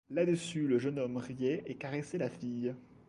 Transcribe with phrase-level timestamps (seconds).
[0.09, 2.73] Là-dessus le jeune homme riait et caressait la fille.